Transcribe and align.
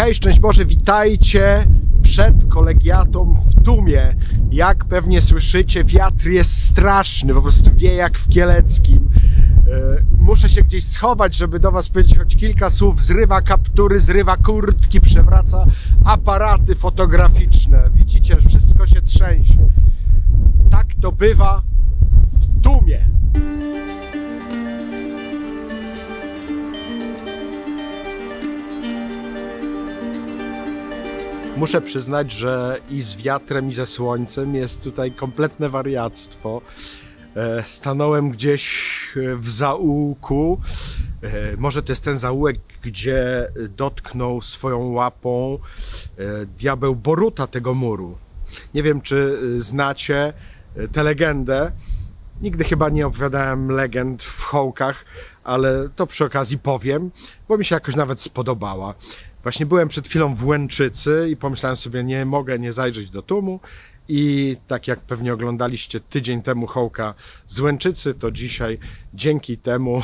Hej, 0.00 0.14
szczęść 0.14 0.40
Boże, 0.40 0.64
witajcie 0.64 1.66
przed 2.02 2.34
kolegiatą 2.48 3.36
w 3.46 3.64
Tumie. 3.64 4.16
Jak 4.50 4.84
pewnie 4.84 5.20
słyszycie, 5.20 5.84
wiatr 5.84 6.26
jest 6.26 6.64
straszny, 6.64 7.34
po 7.34 7.42
prostu 7.42 7.70
wie 7.74 7.94
jak 7.94 8.18
w 8.18 8.28
Kieleckim. 8.28 9.10
E, 9.68 10.02
Muszę 10.20 10.48
się 10.48 10.62
gdzieś 10.62 10.84
schować, 10.84 11.34
żeby 11.36 11.60
do 11.60 11.70
Was 11.70 11.88
powiedzieć 11.88 12.18
choć 12.18 12.36
kilka 12.36 12.70
słów. 12.70 13.02
Zrywa 13.02 13.42
kaptury, 13.42 14.00
zrywa 14.00 14.36
kurtki, 14.36 15.00
przewraca 15.00 15.66
aparaty 16.04 16.74
fotograficzne. 16.74 17.90
Widzicie, 17.94 18.36
wszystko 18.48 18.86
się 18.86 19.02
trzęsie. 19.02 19.68
Tak 20.70 20.86
to 21.00 21.12
bywa 21.12 21.62
w 22.32 22.62
Tumie. 22.62 23.08
Muszę 31.60 31.80
przyznać, 31.80 32.32
że 32.32 32.80
i 32.90 33.02
z 33.02 33.16
wiatrem, 33.16 33.68
i 33.68 33.72
ze 33.72 33.86
słońcem 33.86 34.54
jest 34.54 34.82
tutaj 34.82 35.12
kompletne 35.12 35.68
wariactwo. 35.68 36.62
E, 37.36 37.64
Stanąłem 37.68 38.30
gdzieś 38.30 38.92
e, 39.16 39.36
w 39.36 39.50
zaułku. 39.50 40.60
E, 41.22 41.56
Może 41.56 41.82
to 41.82 41.92
jest 41.92 42.04
ten 42.04 42.18
zaułek, 42.18 42.56
gdzie 42.82 43.48
dotknął 43.76 44.40
swoją 44.42 44.92
łapą 44.92 45.58
diabeł 46.58 46.96
Boruta 46.96 47.46
tego 47.46 47.74
muru. 47.74 48.18
Nie 48.74 48.82
wiem, 48.82 49.00
czy 49.00 49.38
znacie 49.58 50.32
tę 50.92 51.02
legendę. 51.02 51.72
Nigdy 52.42 52.64
chyba 52.64 52.88
nie 52.88 53.06
opowiadałem 53.06 53.70
legend 53.70 54.22
w 54.22 54.42
hołkach, 54.42 55.04
ale 55.44 55.88
to 55.96 56.06
przy 56.06 56.24
okazji 56.24 56.58
powiem, 56.58 57.10
bo 57.48 57.58
mi 57.58 57.64
się 57.64 57.74
jakoś 57.76 57.96
nawet 57.96 58.20
spodobała. 58.20 58.94
Właśnie 59.42 59.66
byłem 59.66 59.88
przed 59.88 60.08
chwilą 60.08 60.34
w 60.34 60.46
Łęczycy 60.46 61.28
i 61.30 61.36
pomyślałem 61.36 61.76
sobie, 61.76 62.04
nie 62.04 62.24
mogę 62.24 62.58
nie 62.58 62.72
zajrzeć 62.72 63.10
do 63.10 63.22
tłumu. 63.22 63.60
I 64.08 64.56
tak 64.68 64.88
jak 64.88 65.00
pewnie 65.00 65.34
oglądaliście 65.34 66.00
tydzień 66.00 66.42
temu 66.42 66.66
hołka 66.66 67.14
z 67.46 67.60
Łęczycy, 67.60 68.14
to 68.14 68.30
dzisiaj 68.30 68.78
dzięki 69.14 69.58
temu 69.58 70.02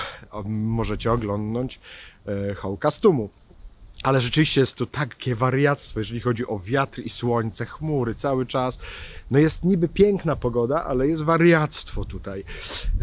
możecie 0.48 1.12
oglądnąć 1.12 1.80
e, 2.26 2.54
hołka 2.54 2.90
z 2.90 3.00
tłumu. 3.00 3.30
Ale 4.02 4.20
rzeczywiście 4.20 4.60
jest 4.60 4.74
tu 4.74 4.86
takie 4.86 5.34
wariactwo, 5.34 6.00
jeżeli 6.00 6.20
chodzi 6.20 6.46
o 6.46 6.58
wiatr 6.58 7.00
i 7.00 7.10
słońce, 7.10 7.66
chmury 7.66 8.14
cały 8.14 8.46
czas. 8.46 8.78
No 9.30 9.38
jest 9.38 9.64
niby 9.64 9.88
piękna 9.88 10.36
pogoda, 10.36 10.84
ale 10.84 11.08
jest 11.08 11.22
wariactwo 11.22 12.04
tutaj. 12.04 12.44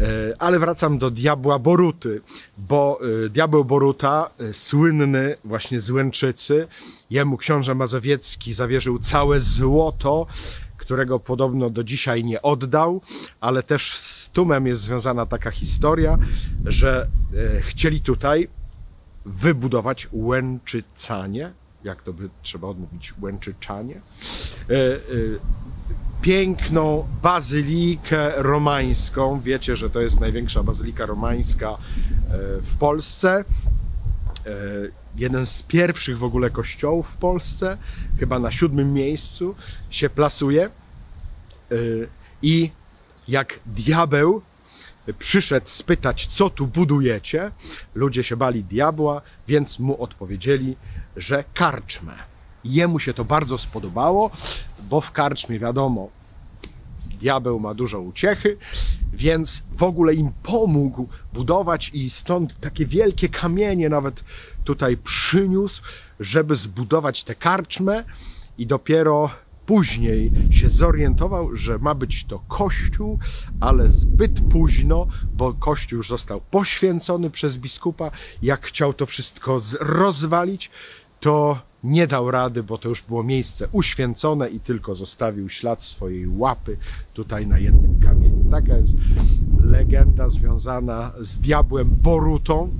E, 0.00 0.34
Ale 0.38 0.58
wracam 0.58 0.98
do 0.98 1.10
diabła 1.10 1.58
Boruty, 1.58 2.20
bo 2.58 3.00
e, 3.24 3.28
diabeł 3.28 3.64
Boruta, 3.64 4.30
e, 4.38 4.52
słynny 4.52 5.36
właśnie 5.44 5.80
z 5.80 5.90
Łęczycy, 5.90 6.66
jemu 7.10 7.36
książę 7.36 7.74
Mazowiecki 7.74 8.54
zawierzył 8.54 8.98
całe 8.98 9.40
złoto, 9.40 10.26
którego 10.76 11.20
podobno 11.20 11.70
do 11.70 11.84
dzisiaj 11.84 12.24
nie 12.24 12.42
oddał, 12.42 13.00
ale 13.40 13.62
też 13.62 13.98
z 13.98 14.28
Tumem 14.28 14.66
jest 14.66 14.82
związana 14.82 15.26
taka 15.26 15.50
historia, 15.50 16.18
że 16.64 17.08
chcieli 17.60 18.00
tutaj 18.00 18.48
wybudować 19.24 20.08
Łęczycanie, 20.12 21.52
jak 21.84 22.02
to 22.02 22.12
by 22.12 22.28
trzeba 22.42 22.68
odmówić, 22.68 23.14
Łęczyczanie, 23.20 24.00
e, 24.70 24.74
e, 24.74 24.98
piękną 26.22 27.08
bazylikę 27.22 28.42
romańską. 28.42 29.40
Wiecie, 29.40 29.76
że 29.76 29.90
to 29.90 30.00
jest 30.00 30.20
największa 30.20 30.62
bazylika 30.62 31.06
romańska 31.06 31.70
e, 31.70 31.76
w 32.60 32.76
Polsce. 32.78 33.44
Jeden 35.16 35.46
z 35.46 35.62
pierwszych 35.62 36.18
w 36.18 36.24
ogóle 36.24 36.50
kościołów 36.50 37.08
w 37.08 37.16
Polsce, 37.16 37.78
chyba 38.18 38.38
na 38.38 38.50
siódmym 38.50 38.92
miejscu 38.92 39.54
się 39.90 40.10
plasuje. 40.10 40.70
I 42.42 42.70
jak 43.28 43.60
diabeł 43.66 44.42
przyszedł 45.12 45.68
spytać, 45.68 46.26
co 46.26 46.50
tu 46.50 46.66
budujecie, 46.66 47.50
ludzie 47.94 48.24
się 48.24 48.36
bali 48.36 48.64
diabła, 48.64 49.22
więc 49.48 49.78
mu 49.78 50.02
odpowiedzieli, 50.02 50.76
że 51.16 51.44
karczmę. 51.54 52.12
Jemu 52.64 52.98
się 52.98 53.14
to 53.14 53.24
bardzo 53.24 53.58
spodobało, 53.58 54.30
bo 54.90 55.00
w 55.00 55.12
karczmie 55.12 55.58
wiadomo, 55.58 56.08
diabeł 57.20 57.60
ma 57.60 57.74
dużo 57.74 58.00
uciechy, 58.00 58.56
więc 59.12 59.62
w 59.72 59.82
ogóle 59.82 60.14
im 60.14 60.32
pomógł 60.42 61.08
budować 61.32 61.90
i 61.94 62.10
stąd 62.10 62.60
takie 62.60 62.86
wielkie 62.86 63.28
kamienie 63.28 63.88
nawet 63.88 64.24
tutaj 64.64 64.96
przyniósł, 64.96 65.82
żeby 66.20 66.54
zbudować 66.56 67.24
tę 67.24 67.34
karczmę 67.34 68.04
i 68.58 68.66
dopiero 68.66 69.30
później 69.66 70.32
się 70.50 70.68
zorientował, 70.70 71.56
że 71.56 71.78
ma 71.78 71.94
być 71.94 72.24
to 72.24 72.38
kościół, 72.38 73.18
ale 73.60 73.90
zbyt 73.90 74.40
późno, 74.40 75.06
bo 75.36 75.54
kościół 75.54 75.96
już 75.96 76.08
został 76.08 76.40
poświęcony 76.40 77.30
przez 77.30 77.58
biskupa. 77.58 78.10
Jak 78.42 78.66
chciał 78.66 78.94
to 78.94 79.06
wszystko 79.06 79.58
rozwalić, 79.80 80.70
to 81.20 81.58
nie 81.84 82.06
dał 82.06 82.30
rady, 82.30 82.62
bo 82.62 82.78
to 82.78 82.88
już 82.88 83.02
było 83.02 83.22
miejsce 83.22 83.68
uświęcone 83.72 84.48
i 84.48 84.60
tylko 84.60 84.94
zostawił 84.94 85.48
ślad 85.48 85.82
swojej 85.82 86.28
łapy 86.28 86.76
tutaj 87.12 87.46
na 87.46 87.58
jednym 87.58 88.00
kamieniu. 88.00 88.50
Taka 88.50 88.76
jest 88.76 88.94
legenda 89.64 90.28
związana 90.28 91.12
z 91.20 91.38
diabłem 91.38 91.90
Borutą. 91.90 92.70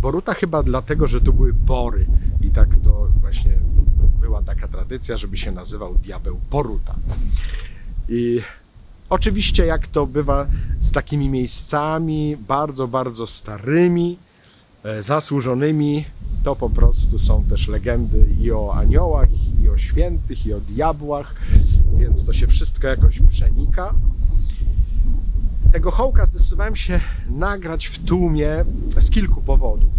Boruta 0.00 0.34
chyba 0.34 0.62
dlatego, 0.62 1.06
że 1.06 1.20
tu 1.20 1.32
były 1.32 1.52
bory 1.52 2.06
i 2.40 2.50
tak 2.50 2.68
to 2.84 3.08
właśnie 3.20 3.58
była 4.28 4.42
taka 4.42 4.68
tradycja, 4.68 5.16
żeby 5.16 5.36
się 5.36 5.52
nazywał 5.52 5.94
diabeł 5.94 6.40
Boruta. 6.50 6.94
I 8.08 8.40
oczywiście, 9.10 9.66
jak 9.66 9.86
to 9.86 10.06
bywa 10.06 10.46
z 10.80 10.92
takimi 10.92 11.28
miejscami 11.28 12.36
bardzo, 12.36 12.88
bardzo 12.88 13.26
starymi, 13.26 14.18
e, 14.84 15.02
zasłużonymi, 15.02 16.04
to 16.44 16.56
po 16.56 16.70
prostu 16.70 17.18
są 17.18 17.44
też 17.44 17.68
legendy 17.68 18.26
i 18.40 18.52
o 18.52 18.74
aniołach, 18.74 19.28
i 19.62 19.68
o 19.68 19.76
świętych, 19.76 20.46
i 20.46 20.54
o 20.54 20.60
diabłach, 20.60 21.34
więc 21.96 22.24
to 22.24 22.32
się 22.32 22.46
wszystko 22.46 22.86
jakoś 22.86 23.20
przenika. 23.28 23.94
Tego 25.72 25.90
hołka 25.90 26.26
zdecydowałem 26.26 26.76
się 26.76 27.00
nagrać 27.30 27.86
w 27.86 28.04
tłumie 28.04 28.64
z 28.98 29.10
kilku 29.10 29.40
powodów. 29.40 29.92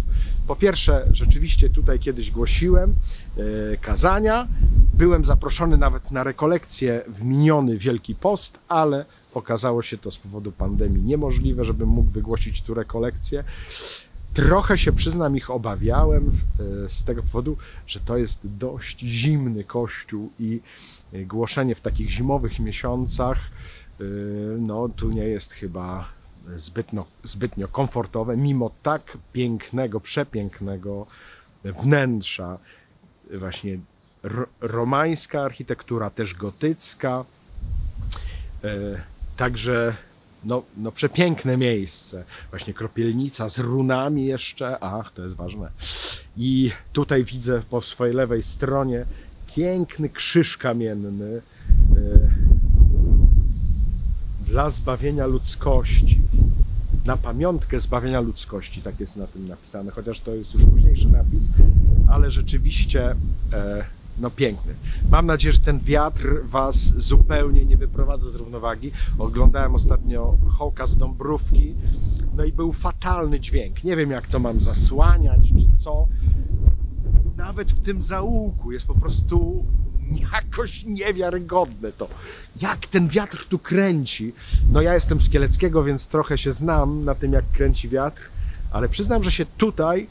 Po 0.46 0.56
pierwsze, 0.56 1.06
rzeczywiście 1.12 1.70
tutaj 1.70 1.98
kiedyś 1.98 2.30
głosiłem 2.30 2.94
e, 3.36 3.76
kazania. 3.76 4.48
Byłem 4.94 5.24
zaproszony 5.24 5.78
nawet 5.78 6.10
na 6.10 6.24
rekolekcję 6.24 7.02
w 7.08 7.24
miniony 7.24 7.78
Wielki 7.78 8.14
Post, 8.14 8.58
ale 8.68 9.04
okazało 9.34 9.82
się 9.82 9.98
to 9.98 10.10
z 10.10 10.18
powodu 10.18 10.52
pandemii 10.52 11.02
niemożliwe, 11.02 11.64
żebym 11.64 11.88
mógł 11.88 12.10
wygłosić 12.10 12.62
tu 12.62 12.74
rekolekcję. 12.74 13.44
Trochę 14.34 14.78
się 14.78 14.92
przyznam, 14.92 15.36
ich 15.36 15.50
obawiałem 15.50 16.30
e, 16.84 16.88
z 16.88 17.04
tego 17.04 17.22
powodu, 17.22 17.56
że 17.86 18.00
to 18.00 18.16
jest 18.16 18.40
dość 18.44 19.00
zimny 19.00 19.64
kościół 19.64 20.30
i 20.38 20.60
e, 21.12 21.24
głoszenie 21.24 21.74
w 21.74 21.80
takich 21.80 22.10
zimowych 22.10 22.58
miesiącach, 22.60 23.38
no 24.58 24.88
tu 24.88 25.10
nie 25.10 25.24
jest 25.24 25.52
chyba 25.52 26.08
zbytnio, 26.56 27.04
zbytnio 27.24 27.68
komfortowe, 27.68 28.36
mimo 28.36 28.70
tak 28.82 29.18
pięknego, 29.32 30.00
przepięknego 30.00 31.06
wnętrza, 31.64 32.58
właśnie 33.38 33.78
ro, 34.22 34.46
romańska 34.60 35.42
architektura, 35.42 36.10
też 36.10 36.34
gotycka, 36.34 37.24
e, 38.64 39.00
także 39.36 39.96
no, 40.44 40.62
no 40.76 40.92
przepiękne 40.92 41.56
miejsce. 41.56 42.24
Właśnie 42.50 42.74
kropielnica 42.74 43.48
z 43.48 43.58
runami 43.58 44.26
jeszcze. 44.26 44.78
Ach, 44.80 45.12
to 45.12 45.22
jest 45.22 45.36
ważne. 45.36 45.70
I 46.36 46.70
tutaj 46.92 47.24
widzę 47.24 47.62
po 47.70 47.80
swojej 47.80 48.14
lewej 48.14 48.42
stronie 48.42 49.04
piękny 49.56 50.08
krzyż 50.08 50.56
kamienny 50.56 51.40
dla 54.50 54.70
zbawienia 54.70 55.26
ludzkości. 55.26 56.20
Na 57.06 57.16
pamiątkę 57.16 57.80
zbawienia 57.80 58.20
ludzkości, 58.20 58.82
tak 58.82 59.00
jest 59.00 59.16
na 59.16 59.26
tym 59.26 59.48
napisane, 59.48 59.90
chociaż 59.90 60.20
to 60.20 60.34
jest 60.34 60.54
już 60.54 60.64
późniejszy 60.64 61.08
napis, 61.08 61.50
ale 62.08 62.30
rzeczywiście 62.30 63.16
e, 63.52 63.84
no 64.18 64.30
piękny. 64.30 64.74
Mam 65.10 65.26
nadzieję, 65.26 65.52
że 65.52 65.58
ten 65.58 65.78
wiatr 65.78 66.28
Was 66.44 66.76
zupełnie 66.96 67.64
nie 67.64 67.76
wyprowadza 67.76 68.30
z 68.30 68.34
równowagi. 68.34 68.92
Oglądałem 69.18 69.74
ostatnio 69.74 70.36
Hołka 70.58 70.86
z 70.86 70.96
Dąbrówki, 70.96 71.74
no 72.36 72.44
i 72.44 72.52
był 72.52 72.72
fatalny 72.72 73.40
dźwięk. 73.40 73.84
Nie 73.84 73.96
wiem, 73.96 74.10
jak 74.10 74.26
to 74.26 74.38
mam 74.38 74.60
zasłaniać, 74.60 75.40
czy 75.48 75.78
co. 75.78 76.06
Nawet 77.36 77.72
w 77.72 77.80
tym 77.80 78.02
zaułku 78.02 78.72
jest 78.72 78.86
po 78.86 78.94
prostu 78.94 79.64
jakoś 80.32 80.84
niewiarygodne 80.84 81.92
to. 81.92 82.08
Jak 82.62 82.86
ten 82.86 83.08
wiatr 83.08 83.46
tu 83.48 83.58
kręci. 83.58 84.32
No 84.72 84.80
ja 84.80 84.94
jestem 84.94 85.20
z 85.20 85.28
Kieleckiego, 85.28 85.84
więc 85.84 86.06
trochę 86.06 86.38
się 86.38 86.52
znam 86.52 87.04
na 87.04 87.14
tym, 87.14 87.32
jak 87.32 87.44
kręci 87.52 87.88
wiatr, 87.88 88.22
ale 88.70 88.88
przyznam, 88.88 89.24
że 89.24 89.32
się 89.32 89.46
tutaj, 89.46 90.02
e, 90.02 90.06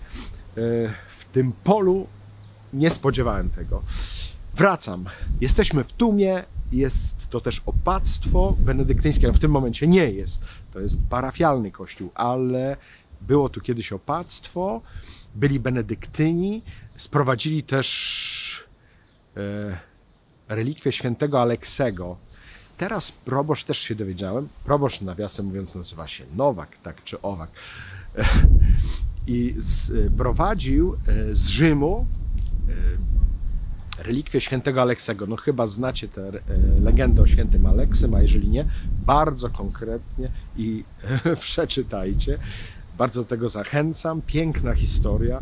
w 1.18 1.26
tym 1.32 1.52
polu 1.64 2.08
nie 2.74 2.90
spodziewałem 2.90 3.50
tego. 3.50 3.82
Wracam. 4.56 5.06
Jesteśmy 5.42 5.84
w 5.84 5.94
Tumie. 5.94 6.44
Jest 6.72 7.30
to 7.30 7.42
też 7.42 7.62
opactwo 7.66 8.56
benedyktyńskie. 8.60 9.28
No 9.28 9.34
w 9.34 9.40
tym 9.40 9.52
momencie 9.52 9.88
nie 9.88 10.12
jest. 10.12 10.42
To 10.74 10.80
jest 10.80 10.98
parafialny 11.10 11.72
kościół, 11.72 12.12
ale 12.16 12.78
było 13.22 13.50
tu 13.50 13.62
kiedyś 13.62 13.92
opactwo. 13.92 14.82
Byli 15.36 15.60
benedyktyni. 15.60 16.62
Sprowadzili 16.96 17.64
też 17.64 18.68
e, 19.38 19.89
relikwie 20.50 20.92
świętego 20.92 21.42
Aleksego. 21.42 22.18
Teraz 22.78 23.12
proboszcz 23.12 23.64
też 23.64 23.78
się 23.78 23.96
dowiedziałem. 23.96 24.48
Proboszcz, 24.64 25.02
nawiasem 25.02 25.46
mówiąc, 25.46 25.76
nazywa 25.76 26.08
się 26.08 26.24
Nowak, 26.36 26.78
tak 26.84 27.04
czy 27.04 27.22
Owak. 27.22 27.50
I 29.28 29.56
prowadził 30.18 30.94
e, 30.94 31.36
z 31.36 31.48
Rzymu 31.48 32.06
e, 34.00 34.04
relikwie 34.04 34.42
świętego 34.42 34.82
Aleksego. 34.82 35.28
No 35.28 35.36
chyba 35.36 35.68
znacie 35.68 36.08
tę 36.08 36.28
e, 36.28 36.32
legendę 36.82 37.22
o 37.22 37.28
świętym 37.28 37.66
Aleksym, 37.66 38.14
a 38.14 38.22
jeżeli 38.22 38.48
nie, 38.48 38.66
bardzo 39.06 39.50
konkretnie 39.50 40.32
i 40.58 40.84
przeczytajcie. 41.42 42.38
Bardzo 42.98 43.24
tego 43.24 43.50
zachęcam. 43.50 44.22
Piękna 44.22 44.74
historia, 44.74 45.42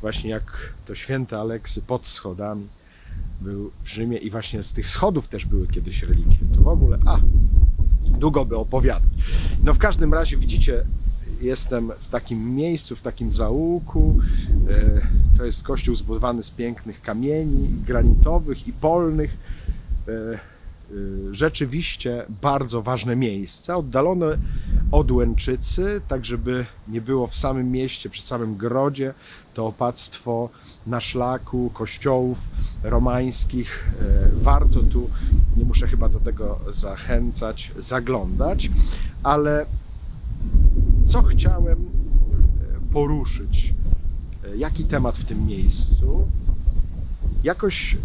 właśnie 0.00 0.30
jak 0.30 0.72
to 0.86 0.94
święty 0.94 1.36
Aleksy 1.36 1.82
pod 1.82 2.06
schodami 2.06 2.68
był 3.40 3.70
w 3.82 3.88
Rzymie 3.88 4.18
i 4.18 4.30
właśnie 4.30 4.62
z 4.62 4.72
tych 4.72 4.88
schodów 4.88 5.28
też 5.28 5.46
były 5.46 5.66
kiedyś 5.66 6.02
relikwie. 6.02 6.46
To 6.54 6.60
w 6.60 6.68
ogóle, 6.68 6.98
a, 7.06 7.18
długo 8.18 8.44
by 8.44 8.56
opowiadać. 8.56 9.10
No 9.64 9.74
w 9.74 9.78
każdym 9.78 10.14
razie 10.14 10.36
widzicie, 10.36 10.84
jestem 11.40 11.92
w 11.98 12.08
takim 12.08 12.54
miejscu, 12.54 12.96
w 12.96 13.00
takim 13.00 13.32
zaułku. 13.32 14.18
E, 14.68 15.00
to 15.38 15.44
jest 15.44 15.62
kościół 15.62 15.94
zbudowany 15.94 16.42
z 16.42 16.50
pięknych 16.50 17.02
kamieni 17.02 17.68
granitowych 17.86 18.68
i 18.68 18.72
polnych. 18.72 19.36
E, 20.08 20.12
e, 20.12 20.38
rzeczywiście 21.32 22.24
bardzo 22.42 22.82
ważne 22.82 23.16
miejsce, 23.16 23.76
oddalone 23.76 24.38
od 24.90 25.10
Łęczycy, 25.10 26.00
tak 26.08 26.24
żeby 26.24 26.66
nie 26.88 27.00
było 27.00 27.26
w 27.26 27.36
samym 27.36 27.70
mieście, 27.70 28.10
przy 28.10 28.22
samym 28.22 28.56
grodzie, 28.56 29.14
to 29.54 29.66
opactwo 29.66 30.48
na 30.86 31.00
szlaku 31.00 31.70
kościołów 31.74 32.50
romańskich. 32.82 33.90
Warto 34.32 34.82
tu, 34.82 35.10
nie 35.56 35.64
muszę 35.64 35.88
chyba 35.88 36.08
do 36.08 36.20
tego 36.20 36.58
zachęcać, 36.70 37.72
zaglądać, 37.78 38.70
ale 39.22 39.66
co 41.06 41.22
chciałem 41.22 41.78
e, 41.78 42.92
poruszyć, 42.92 43.74
e, 44.44 44.56
jaki 44.56 44.84
temat 44.84 45.18
w 45.18 45.24
tym 45.24 45.46
miejscu. 45.46 46.26
Jakoś 47.44 47.94
e, 47.94 47.98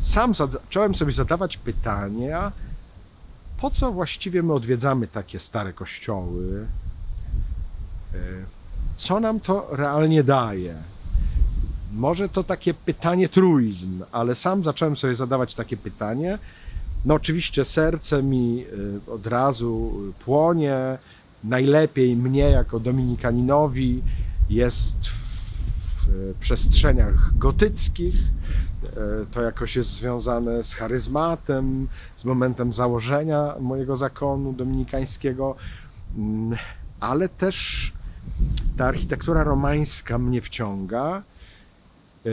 sam 0.00 0.34
zacząłem 0.34 0.94
sobie 0.94 1.12
zadawać 1.12 1.56
pytania, 1.56 2.52
po 3.60 3.70
co 3.70 3.92
właściwie 3.92 4.42
my 4.42 4.52
odwiedzamy 4.52 5.06
takie 5.06 5.38
stare 5.38 5.72
kościoły? 5.72 6.66
Co 8.96 9.20
nam 9.20 9.40
to 9.40 9.68
realnie 9.72 10.24
daje? 10.24 10.74
Może 11.92 12.28
to 12.28 12.44
takie 12.44 12.74
pytanie 12.74 13.28
truizm, 13.28 14.02
ale 14.12 14.34
sam 14.34 14.64
zacząłem 14.64 14.96
sobie 14.96 15.14
zadawać 15.14 15.54
takie 15.54 15.76
pytanie. 15.76 16.38
No 17.04 17.14
oczywiście 17.14 17.64
serce 17.64 18.22
mi 18.22 18.64
od 19.06 19.26
razu 19.26 19.92
płonie, 20.24 20.98
najlepiej 21.44 22.16
mnie 22.16 22.50
jako 22.50 22.80
dominikaninowi 22.80 24.02
jest 24.50 24.96
w 24.96 25.19
przestrzeniach 26.40 27.38
gotyckich. 27.38 28.14
E, 28.84 29.26
to 29.30 29.42
jakoś 29.42 29.76
jest 29.76 29.90
związane 29.90 30.64
z 30.64 30.74
charyzmatem, 30.74 31.88
z 32.16 32.24
momentem 32.24 32.72
założenia 32.72 33.54
mojego 33.60 33.96
zakonu 33.96 34.52
dominikańskiego, 34.52 35.56
mm, 36.16 36.58
ale 37.00 37.28
też 37.28 37.92
ta 38.76 38.86
architektura 38.86 39.44
romańska 39.44 40.18
mnie 40.18 40.40
wciąga. 40.40 41.22
E, 42.26 42.30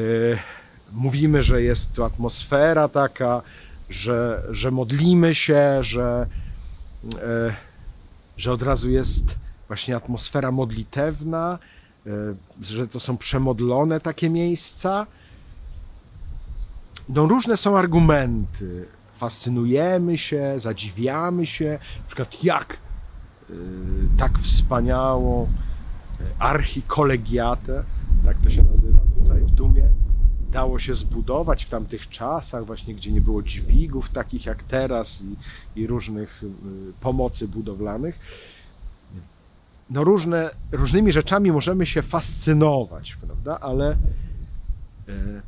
mówimy, 0.92 1.42
że 1.42 1.62
jest 1.62 1.94
tu 1.94 2.04
atmosfera 2.04 2.88
taka, 2.88 3.42
że, 3.90 4.44
że 4.52 4.72
modlimy 4.72 5.36
się, 5.36 5.84
że 5.84 6.28
że 8.38 8.52
od 8.52 8.64
razu 8.64 8.90
jest 8.90 9.24
właśnie 9.68 9.96
atmosfera 9.96 10.52
modlitewna, 10.52 11.60
że 12.62 12.88
to 12.88 13.00
są 13.00 13.18
przemodlone 13.18 14.00
takie 14.00 14.30
miejsca. 14.30 15.08
No 17.10 17.26
różne 17.26 17.58
są 17.58 17.78
argumenty. 17.78 18.86
Fascynujemy 19.18 20.18
się, 20.18 20.54
zadziwiamy 20.58 21.46
się, 21.46 21.80
na 21.98 22.08
przykład 22.08 22.44
jak 22.44 22.74
e, 22.74 23.54
tak 24.18 24.40
wspaniałą 24.40 25.44
e, 25.44 25.48
archikolegiatę, 26.40 27.84
tak 28.26 28.38
to 28.38 28.50
się 28.50 28.64
nazywa 28.64 29.00
tutaj 29.20 29.40
w 29.40 29.52
Dumie, 29.52 29.84
dało 30.52 30.80
się 30.80 30.96
zbudować 30.96 31.66
w 31.66 31.70
tamtych 31.70 32.10
czasach, 32.10 32.66
właśnie 32.66 32.96
gdzie 32.96 33.12
nie 33.12 33.22
było 33.22 33.44
dźwigów 33.44 34.10
takich 34.10 34.46
jak 34.46 34.64
teraz 34.64 35.22
i, 35.22 35.36
i 35.82 35.88
różnych 35.88 36.44
pomocy 37.02 37.48
budowlanych. 37.48 38.20
No 39.90 40.04
różne, 40.04 40.50
różnymi 40.72 41.12
rzeczami 41.12 41.52
możemy 41.52 41.86
się 41.86 42.02
fascynować, 42.02 43.16
prawda? 43.16 43.60
Ale 43.60 43.92
e, 43.92 43.98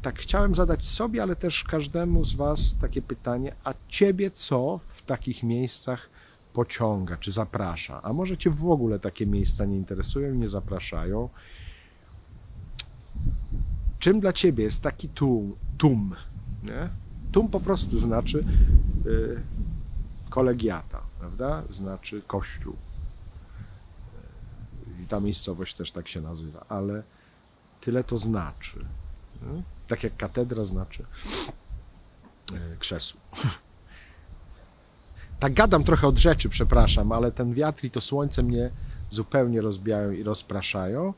tak 0.02 0.20
chciałem 0.20 0.56
zadać 0.56 0.86
sobie, 0.86 1.24
ale 1.24 1.36
też 1.36 1.64
każdemu 1.64 2.24
z 2.24 2.34
Was 2.34 2.76
takie 2.82 3.02
pytanie, 3.02 3.56
a 3.64 3.74
Ciebie 3.88 4.32
co 4.32 4.80
w 4.86 5.02
takich 5.02 5.44
miejscach 5.44 6.10
pociąga, 6.54 7.18
czy 7.18 7.32
zaprasza? 7.32 8.02
A 8.04 8.14
może 8.14 8.38
Cię 8.38 8.50
w 8.50 8.72
ogóle 8.72 9.00
takie 9.00 9.26
miejsca 9.26 9.66
nie 9.66 9.78
interesują 9.78 10.36
nie 10.36 10.50
zapraszają? 10.50 11.30
Czym 14.00 14.20
dla 14.20 14.34
ciebie 14.34 14.64
jest 14.64 14.82
taki 14.82 15.10
tum? 15.10 15.56
tum 15.78 16.16
nie? 16.64 16.90
Tum 17.32 17.48
po 17.48 17.60
prostu 17.60 18.00
znaczy 18.00 18.46
y, 19.06 19.42
kolegiata, 20.30 21.02
prawda? 21.20 21.64
Znaczy 21.70 22.22
kościół. 22.28 22.76
Ta 25.10 25.20
miejscowość 25.20 25.76
też 25.76 25.92
tak 25.92 26.08
się 26.08 26.22
nazywa, 26.22 26.66
ale 26.70 27.04
tyle 27.82 28.04
to 28.04 28.18
znaczy. 28.18 28.86
Tak 29.88 30.04
jak 30.04 30.18
katedra 30.18 30.66
znaczy 30.66 31.04
y, 32.52 32.78
krzesło. 32.80 33.20
Tak 35.40 35.54
gadam 35.54 35.84
trochę 35.84 36.08
od 36.08 36.18
rzeczy, 36.18 36.50
przepraszam, 36.50 37.12
ale 37.12 37.32
ten 37.32 37.54
wiatr 37.54 37.86
i 37.86 37.92
to 37.92 38.02
słońce 38.02 38.44
mnie 38.44 38.70
zupełnie 39.10 39.62
rozbijają 39.62 40.12
i 40.12 40.24
rozpraszają. 40.24 41.14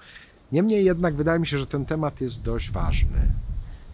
Niemniej 0.51 0.85
jednak 0.85 1.15
wydaje 1.15 1.39
mi 1.39 1.47
się, 1.47 1.57
że 1.57 1.67
ten 1.67 1.85
temat 1.85 2.21
jest 2.21 2.41
dość 2.41 2.71
ważny, 2.71 3.33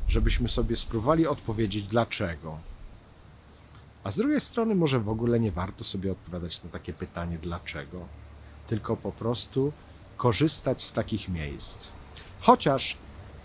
żebyśmy 0.08 0.50
sobie 0.50 0.76
spróbowali 0.76 1.28
odpowiedzieć 1.28 1.84
dlaczego. 1.84 2.58
A 4.04 4.12
z 4.12 4.18
drugiej 4.18 4.42
strony, 4.42 4.76
może 4.76 5.00
w 5.00 5.10
ogóle 5.10 5.40
nie 5.40 5.52
warto 5.52 5.84
sobie 5.84 6.12
odpowiadać 6.12 6.64
na 6.64 6.70
takie 6.70 6.94
pytanie 6.94 7.38
dlaczego, 7.42 8.06
tylko 8.68 8.98
po 8.98 9.12
prostu 9.12 9.74
korzystać 10.18 10.84
z 10.84 10.92
takich 10.92 11.30
miejsc. 11.30 11.88
Chociaż 12.40 12.98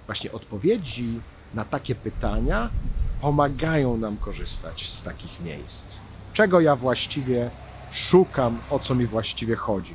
właśnie 0.07 0.33
odpowiedzi 0.33 1.21
na 1.55 1.65
takie 1.65 1.95
pytania 1.95 2.71
pomagają 3.21 3.97
nam 3.97 4.17
korzystać 4.17 4.89
z 4.91 5.03
takich 5.03 5.41
miejsc. 5.41 5.99
Czego 6.33 6.61
ja 6.61 6.77
właściwie 6.77 7.51
szukam, 7.93 8.59
o 8.71 8.79
co 8.79 8.95
mi 8.95 9.07
właściwie 9.07 9.57
chodzi 9.57 9.95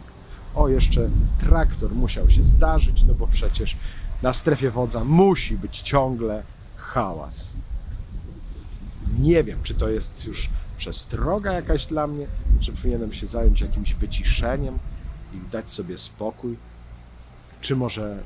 o 0.58 0.70
jeszcze 0.70 1.10
traktor 1.40 1.96
musiał 1.96 2.30
się 2.30 2.44
zdarzyć, 2.44 3.04
no 3.04 3.14
bo 3.14 3.28
przecież 3.28 3.76
na 4.22 4.34
strefie 4.34 4.72
wodza 4.72 5.04
musi 5.04 5.58
być 5.58 5.82
ciągle 5.82 6.44
hałas. 6.76 7.52
Nie 9.20 9.44
wiem, 9.44 9.60
czy 9.64 9.74
to 9.74 9.90
jest 9.90 10.26
już 10.26 10.50
przestroga 10.78 11.54
jakaś 11.54 11.86
dla 11.86 12.08
mnie, 12.08 12.28
że 12.60 12.72
powinienem 12.72 13.14
się 13.14 13.28
zająć 13.28 13.62
jakimś 13.62 13.94
wyciszeniem 13.94 14.80
i 15.38 15.52
dać 15.52 15.70
sobie 15.70 15.98
spokój, 15.98 16.58
czy 17.62 17.76
może 17.76 18.24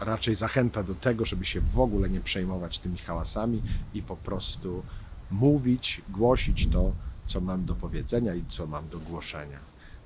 raczej 0.00 0.34
zachęta 0.34 0.82
do 0.82 0.94
tego, 0.94 1.24
żeby 1.24 1.44
się 1.44 1.60
w 1.60 1.80
ogóle 1.80 2.10
nie 2.10 2.20
przejmować 2.20 2.78
tymi 2.78 2.98
hałasami 2.98 3.62
i 3.94 4.02
po 4.02 4.16
prostu 4.16 4.82
mówić, 5.30 6.02
głosić 6.08 6.66
to, 6.66 6.92
co 7.26 7.40
mam 7.40 7.64
do 7.64 7.74
powiedzenia 7.74 8.34
i 8.34 8.44
co 8.48 8.66
mam 8.66 8.88
do 8.88 8.98
głoszenia. 8.98 9.58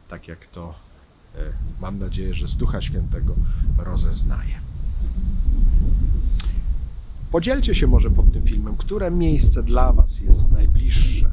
Tak 0.08 0.28
jak 0.28 0.46
to 0.46 0.74
E, 1.38 1.52
mam 1.80 1.98
nadzieję, 1.98 2.34
że 2.34 2.46
z 2.46 2.56
Ducha 2.56 2.80
Świętego 2.80 3.34
rozeznaje. 3.78 4.60
Podzielcie 7.30 7.74
się 7.74 7.86
może 7.86 8.10
pod 8.10 8.32
tym 8.32 8.44
filmem, 8.44 8.76
które 8.76 9.10
miejsce 9.10 9.62
dla 9.62 9.92
Was 9.92 10.20
jest 10.20 10.50
najbliższe, 10.50 11.30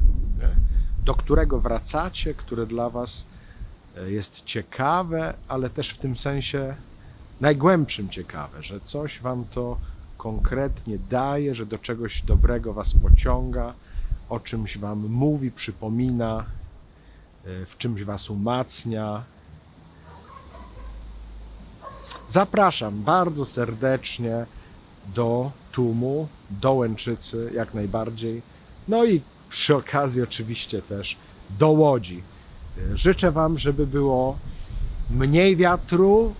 do 1.04 1.14
którego 1.14 1.60
wracacie, 1.60 2.34
które 2.34 2.66
dla 2.66 2.90
Was 2.90 3.26
e, 3.26 3.31
jest 4.06 4.44
ciekawe, 4.44 5.34
ale 5.48 5.70
też 5.70 5.90
w 5.90 5.98
tym 5.98 6.16
sensie 6.16 6.74
najgłębszym 7.40 8.08
ciekawe, 8.08 8.62
że 8.62 8.80
coś 8.80 9.20
Wam 9.20 9.44
to 9.50 9.76
konkretnie 10.18 10.98
daje, 11.10 11.54
że 11.54 11.66
do 11.66 11.78
czegoś 11.78 12.22
dobrego 12.22 12.72
Was 12.72 12.94
pociąga, 12.94 13.74
o 14.28 14.40
czymś 14.40 14.78
Wam 14.78 14.98
mówi, 14.98 15.50
przypomina, 15.50 16.44
y, 17.46 17.66
w 17.66 17.78
czymś 17.78 18.04
Was 18.04 18.30
umacnia. 18.30 19.22
Zapraszam 22.28 23.02
bardzo 23.02 23.44
serdecznie 23.44 24.46
do 25.14 25.50
Tumu, 25.72 26.28
do 26.50 26.72
Łęczycy, 26.72 27.50
jak 27.54 27.74
najbardziej. 27.74 28.42
No 28.88 29.04
i 29.04 29.20
przy 29.48 29.76
okazji, 29.76 30.22
oczywiście 30.22 30.82
też 30.82 31.16
do 31.58 31.68
Łodzi. 31.68 32.22
Życzę 32.94 33.30
Wam, 33.30 33.58
żeby 33.58 33.86
było 33.86 34.38
mniej 35.10 35.56
wiatru. 35.56 36.34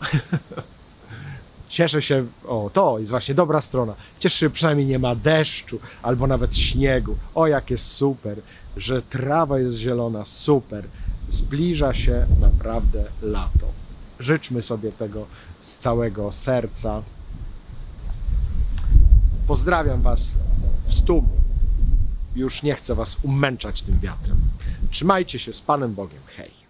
Cieszę 1.68 2.02
się, 2.02 2.26
o 2.46 2.70
to 2.72 2.98
jest 2.98 3.10
właśnie 3.10 3.34
dobra 3.34 3.60
strona. 3.60 3.94
Cieszę 4.18 4.38
się, 4.38 4.50
przynajmniej 4.50 4.86
nie 4.86 4.98
ma 4.98 5.14
deszczu 5.14 5.78
albo 6.02 6.26
nawet 6.26 6.56
śniegu. 6.56 7.16
O, 7.34 7.46
jak 7.46 7.70
jest 7.70 7.86
super, 7.86 8.38
że 8.76 9.02
trawa 9.02 9.58
jest 9.58 9.76
zielona, 9.76 10.24
super. 10.24 10.84
Zbliża 11.28 11.94
się 11.94 12.26
naprawdę 12.40 13.04
lato. 13.22 13.66
Życzmy 14.20 14.62
sobie 14.62 14.92
tego 14.92 15.26
z 15.60 15.76
całego 15.78 16.32
serca. 16.32 17.02
Pozdrawiam 19.46 20.02
Was 20.02 20.32
z 20.88 21.02
Tumu. 21.02 21.41
Już 22.36 22.62
nie 22.62 22.74
chcę 22.74 22.94
Was 22.94 23.16
umęczać 23.22 23.82
tym 23.82 23.98
wiatrem. 23.98 24.36
Trzymajcie 24.90 25.38
się 25.38 25.52
z 25.52 25.60
Panem 25.60 25.94
Bogiem. 25.94 26.20
Hej. 26.36 26.61